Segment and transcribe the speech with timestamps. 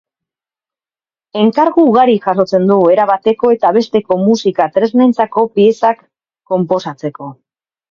[1.41, 6.05] Enkargu ugari jasotzen du, era bateko eta besteko musika-tresnentzako piezak
[6.55, 7.33] konposatzeko.